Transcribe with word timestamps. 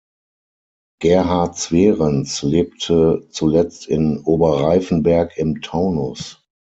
Gerhard 0.99 1.57
Zwerenz 1.59 2.41
lebte 2.41 3.27
zuletzt 3.29 3.85
in 3.85 4.17
Oberreifenberg 4.21 5.37
im 5.37 5.61
Taunus. 5.61 6.43